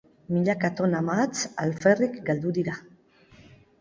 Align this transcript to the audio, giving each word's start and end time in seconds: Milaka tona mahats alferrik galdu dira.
Milaka 0.35 0.69
tona 0.79 1.01
mahats 1.09 1.41
alferrik 1.65 2.17
galdu 2.31 2.55
dira. 2.59 2.75